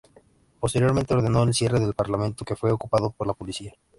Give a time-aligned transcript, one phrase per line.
[0.59, 3.75] Posteriormente, ordenó el cierre del parlamento, que fue ocupado por la policía.